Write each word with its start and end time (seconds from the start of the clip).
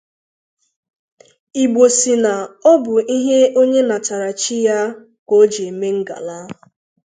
Igbo 1.63 1.83
sị 1.97 2.13
na 2.23 2.33
ọ 2.71 2.73
bụ 2.83 2.93
ihe 3.17 3.37
onye 3.59 3.81
natara 3.89 4.29
chi 4.41 4.55
ya 4.67 4.79
ka 5.27 5.33
o 5.41 5.43
ji 5.51 5.63
eme 5.69 5.87
ngàlá 5.99 6.37